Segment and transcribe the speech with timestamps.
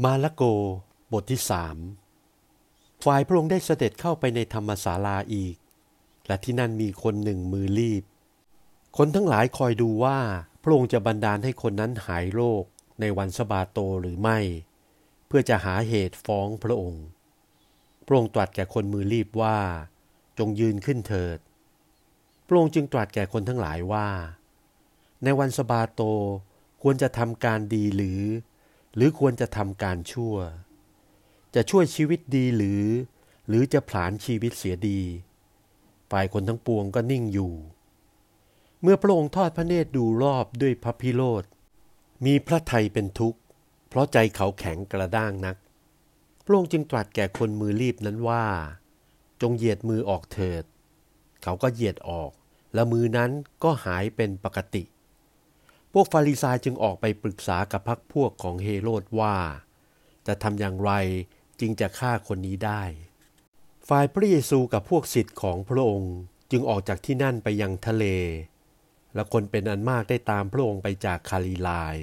[0.00, 0.42] มาละโก
[1.12, 1.76] บทที่สาม
[3.04, 5.56] ฝ่ายพระองค์ได้เสด็จเข้าไปในธรรมศาลาอีก
[6.26, 8.04] และที่นั่นมีคนหนึ่งมือรีบ
[8.96, 10.18] คนทั้งหลายคอยดูว่า
[10.62, 12.64] พระองค์จะบันดาลให้คนนั้นหายโรค
[13.00, 14.38] ในวันสบาโตหรือไม่
[15.26, 17.04] เพื่อจะหาเหตุฟ้องพระองค์
[18.06, 19.58] พระองค์ตรัสแก่คนมือรีบว่า
[20.38, 21.38] จงยืนขึ้นเถิด
[22.46, 24.08] พระองค์จึงตรัสแก่คนทั้งหลายว่า
[25.24, 26.02] ในวันสบาโต
[26.82, 28.22] ควรจะทำการดีหรือ
[28.94, 30.36] หรือควรจะทำการชั่ว
[31.54, 32.84] จะช่วยชีวิตดีหรือ
[33.48, 35.00] หรือจะผลาญชีวิตเสียดี
[36.10, 37.52] ฝ่ายคนทั้งปวงก็นิ่งอยู่
[38.82, 41.44] เมื่อพระองค์ทอดพระเนตรดูรอบด้วยพระพิโรธ
[42.24, 43.40] มีพระไทยเป็นทุกข์
[43.88, 45.56] เพราะใจเขาแข็งกระด้างนัก
[46.44, 48.44] พระองค์จึงตรัสแก่คนมือรีบนั้นว่า
[49.40, 50.64] จงเหยียดมือออกเถิด
[51.42, 52.30] เขาก็เหยียดออก
[52.74, 53.30] และมือนั้น
[53.62, 54.82] ก็หายเป็นปกติ
[55.92, 59.36] พวกฟาริสายจึงออกไปปรึกษากับพักพวกของเฮโรดว่า
[60.26, 60.92] จะทำอย่างไร
[61.60, 62.82] จึงจะฆ่าคนนี้ได้
[63.88, 66.14] ฝ่ายพระเยซูกับพวกศิษย์ของพระองค์
[66.50, 68.04] จึงออกจากที่นั่นไปยังทะเล
[69.14, 71.96] และคนเป็นอันมากได้ตามพระองค์ไปจากคาลีลาย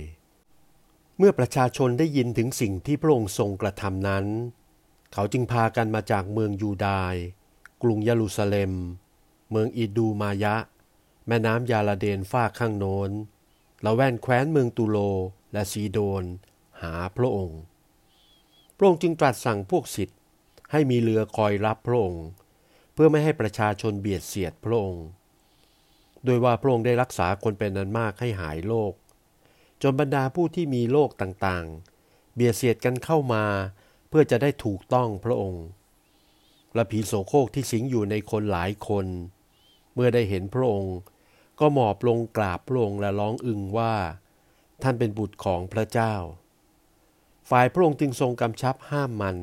[1.17, 4.25] เมื่อประชาชนได้ยินถึงสิ่งที่พระองค์ทรงกระทำนั้น
[5.13, 7.19] เขาจึงพากันมาจากเมืองยูดาห์
[7.81, 8.73] กรุงเยรูซาเล็ม
[9.51, 10.55] เมืองอิดูมายะ
[11.27, 13.11] แม่น้ำยาลาเดนฝ้าข้างโน้น
[13.85, 14.97] ละแว่นแคว้นเมืองตูโล
[15.53, 16.23] และซีโดน
[16.81, 17.61] หาพระองค์
[18.77, 20.17] พระองค์จึงตรัสสั่งพวกศิษย์
[20.71, 22.25] ให้มีเรือคอยรับพระองค์
[22.93, 25.05] เพื่อไม่ให้ประชาชนเบียดเสียดพระองค์
[26.25, 28.93] โดยว่าพระองค์ได้รักษาคนเป็นนันมากให้หายโรค
[29.81, 33.43] จนบรรดาผู้ที่มีโรคต่างๆ เบียดเสียดกันเข้ามา
[34.09, 35.65] เพื่อจะได้ถูกต้องพระองค์
[36.75, 39.05] และผีโสโครกที่สิงอยู่ในคนหลายคน
[39.93, 40.95] เมื่อได้เห็นพระองค์
[41.59, 43.93] ก็หมอบลงกราบพระองค์และร้องอึงว่า
[44.81, 46.13] ท่านเป็นบุตรของพระเจ้า
[47.49, 49.37] ฝ่ายพระองค์จึงทรงกำชับห้ามมัน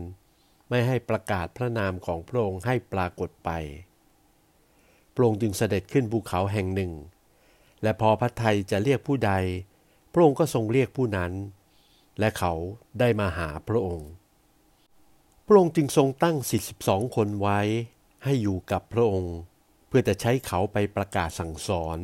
[0.69, 3.50] ไม่ให้ประกาศพระนามของพระองค์ให้ปรากฏไป
[5.14, 6.93] พระองค์จึงเสด็จขึ้นภูเขาแห่งหนึ่ง
[7.82, 9.32] และพอพระไทยจะเรียกผู้ใด
[10.12, 11.32] พระองค์ก็ทรงเรียกผู้นั้น
[12.19, 12.53] และเขา
[13.00, 14.10] ได้มาหาพระองค์
[15.47, 17.60] พระองค์จึงทรงตั้งสิบสิบสองคนไว้
[18.25, 19.37] ให้อยู่กับพระองค์
[19.88, 21.98] เพื่อจะใช้เขาไปประกาศสั่งสอน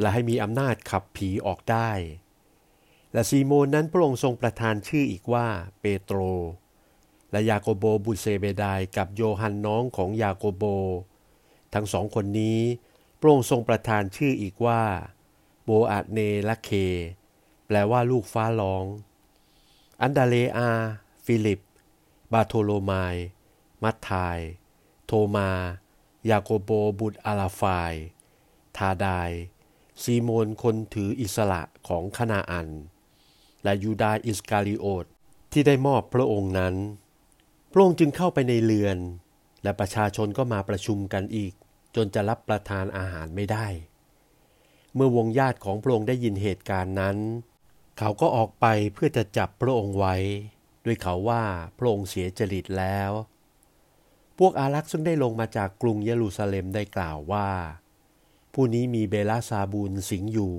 [0.00, 1.90] และให้มีอำนาจขับผีออกได้
[3.12, 5.46] และซีโมนนั้นพระองค์ทรงประทานชื่ออีกว่า
[5.80, 6.18] เปโตร
[7.30, 10.64] และยาโกโบบุเซเบดายกับโยฮันน้องของยาโกโบ
[11.74, 12.60] ทั้งสองคนนี้
[13.20, 14.82] พระองค์ทรงประทานชื่ออีกว่า
[15.64, 16.18] โบอาเน
[16.48, 16.70] อเย
[17.66, 18.84] แปลว่าลูกฟ้าร้อง
[20.02, 20.70] อันดาเลอา
[21.24, 21.60] ฟิลิป
[22.32, 23.16] บาโทโลมาย
[23.82, 24.38] มัตทาย
[25.06, 25.50] โทมา
[26.30, 27.92] ยาโกโบบุตรอาลาฟาย
[28.76, 29.30] ทาดาย
[30.02, 32.68] ซีโมนคนถืออิสระของคณาอัน
[33.64, 35.06] และยูดาอิสกาลิโอต
[35.52, 36.74] ที่ได้มอบพระองค์นั้น
[37.72, 38.98] พระองค์จึงเข้าไปในเรือน
[39.62, 41.52] และประชาชนก็มาประชุมกันอีก
[41.96, 43.66] จนจะรับประทานอาหารไม่ได้
[44.94, 47.16] เมื่อวงญาติของพระองค์ได้ยินเหตุการณ์นั้น
[47.98, 50.16] เขาก็ออกไปเพื่อจะจับพระองค์ไว้
[50.84, 51.44] ด้วยเขาว่า
[51.78, 53.10] พระองค์เสียจริตแล้ว
[54.38, 57.50] พวกอารักษ์ซึ่งได้ลงมาจากกรุงเยรูซาเล็มได้กล่าวว่า
[58.54, 60.56] ผู้นี้มีเบลาซาบูลสิงอยู่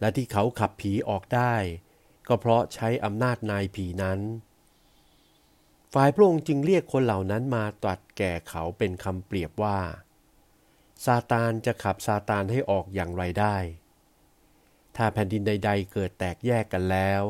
[0.00, 1.54] และที่เขาขับผีออกได้
[2.28, 4.20] ก็เพราะใช้อำนาจนายผีนั้น
[5.92, 9.78] ฝ่ายพระองค์จึงเรียกคนเหล่านั้นมาตรัสแก่เขาเป็นคำเปรียบว่า
[11.04, 13.56] ซาตานจะขับซาตานให้ออกอย่างไรได้
[14.96, 17.22] ถ้าแผ่นดินใด ๆ เกิดแตกแยกกันแล้ว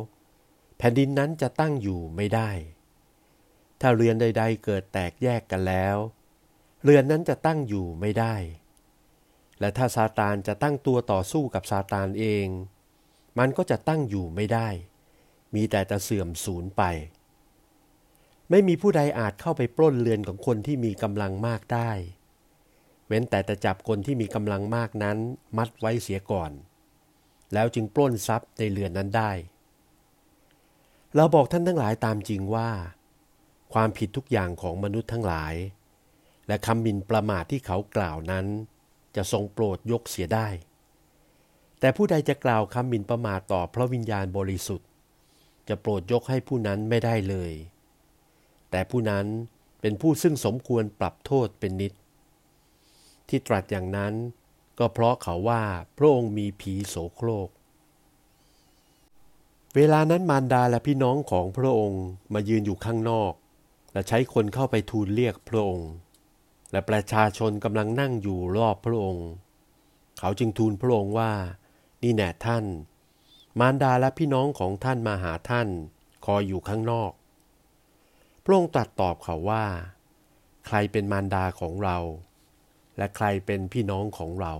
[0.79, 2.51] แผ่นดินนั้นจะตั้งอยู่ไม่ได้
[3.83, 5.97] ถ้าเรือนใด ๆ เกิดแตกแยกกันแล้ว
[6.85, 8.35] เรือนนั้นจะตั้งอยู่ไม่ได้
[9.61, 12.47] และถ้าซาตานจะตั้งตัวต่อสู้กับซาตานเอง
[13.39, 14.69] มันก็จะตั้งอยู่ไม่ได้
[15.55, 16.83] มีแต่จะเสื่อมสูญไป
[18.51, 21.91] ไม่มีผู้ใดอาจเข้าไปปล้นเรือนของคนที่มีกำลังมากได้
[23.07, 25.19] เว้นแต่จะจับคนที่มีกำลังมากนั้น
[25.57, 26.51] มัดไว้เสียก่อน
[27.53, 29.33] แล้วจึงปล้นทรัพย์ในเรือนนั้นได้
[31.17, 32.71] เราบอกท่านทั้งหลายตามจริงว่า
[33.73, 35.55] ความผิดทุกอย่างของมนุษย์ทั้งหลาย
[36.49, 38.47] และคำมินประมาทที่เขากล่าวนั้น
[39.17, 40.49] จะทรงโปรดยกเสียได้
[41.81, 44.89] แต่ผู้ใดจะกล่าวคำมินประมาทต่อพระวิญญาณบริสุทธิ์
[45.69, 47.53] จะโปรดยกให้ผู้นั้นไม่ได้เลย
[48.71, 49.27] แต่ผู้นั้น
[49.81, 51.93] เป็นผู้ซึ่งสมควรปรับโทษเป็นนิด
[53.29, 54.15] ที่ตรัสอย่างนั้น
[54.79, 55.63] ก็เพราะเขาว่า
[55.97, 57.49] พระองค์มีผีโสโครก
[59.77, 63.33] เวลานั้นมารดาและพี่น้องของพระองค์มายืนอยู่ข้างนอก
[63.93, 65.91] และใช้คนเข้าไปทูลเรียกพระองค์
[66.73, 69.29] และประชาชนกำลังนั่งอยู่รอบพระองค์
[70.19, 71.33] เขาจึงทูลพระองค์ว่า
[72.03, 72.65] นี่แน่ท่าน
[73.59, 75.69] มารดาและพี่น้องของท่านมาหาท่าน
[76.27, 77.13] คอยอยู่ข้างนอก
[78.45, 79.65] พระองค์ตรัสตอบเขาว่า
[80.67, 81.99] ใครเป็นมารดาของเรา
[82.97, 84.55] และใครเป็นพี่น้องของเรา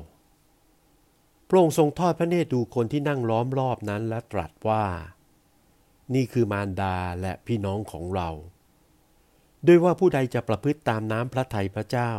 [1.49, 4.85] พระองค์ทรงทอดพระเนตรดูคนที่นั่งล้อมรอบนั้นและตรัสว่า
[6.15, 8.29] นี่คือมารดาและพี่น้องของเรา
[9.67, 12.13] ด้วยว่าผู้ใดจะประพฤติตามน้ำพระทัยพระเจ้า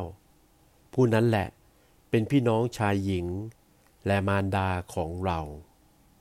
[0.93, 1.47] ผู้นั้นแหละ
[2.09, 3.27] เป็นพี่น้องชายหญิง
[4.07, 5.39] และมารดาของเรา